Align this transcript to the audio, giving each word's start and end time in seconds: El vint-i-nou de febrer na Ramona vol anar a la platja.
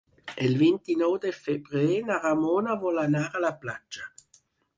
El 0.43 0.53
vint-i-nou 0.61 1.13
de 1.25 1.33
febrer 1.41 1.99
na 2.07 2.17
Ramona 2.25 2.79
vol 2.87 2.99
anar 3.05 3.23
a 3.29 3.43
la 3.45 3.53
platja. 3.63 4.11